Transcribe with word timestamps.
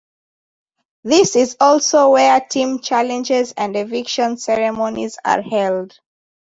This 1.03 1.35
is 1.35 1.55
also 1.59 2.09
where 2.13 2.39
Team 2.41 2.79
Challenges 2.79 3.53
and 3.55 3.75
Eviction 3.75 4.35
Ceremonies 4.37 5.19
are 5.23 5.43
held. 5.43 5.99